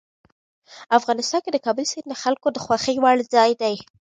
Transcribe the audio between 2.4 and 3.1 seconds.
د خوښې